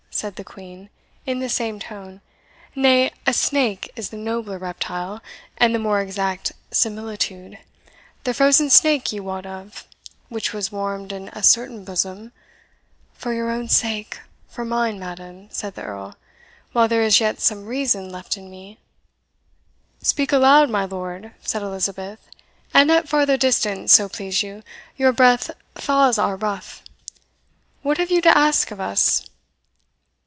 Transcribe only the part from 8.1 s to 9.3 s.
the frozen snake you